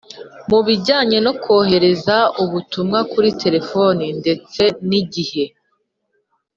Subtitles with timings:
[0.49, 5.43] Mu bijyanye no kohereza ubutumwa kuri telefoni ndetse n igihe